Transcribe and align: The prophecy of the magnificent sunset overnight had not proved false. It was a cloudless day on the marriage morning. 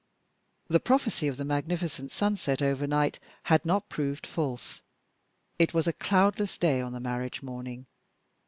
The 0.67 0.79
prophecy 0.79 1.27
of 1.27 1.37
the 1.37 1.45
magnificent 1.45 2.11
sunset 2.11 2.59
overnight 2.63 3.19
had 3.43 3.63
not 3.63 3.87
proved 3.87 4.25
false. 4.25 4.81
It 5.59 5.75
was 5.75 5.85
a 5.85 5.93
cloudless 5.93 6.57
day 6.57 6.81
on 6.81 6.93
the 6.93 6.99
marriage 6.99 7.43
morning. 7.43 7.85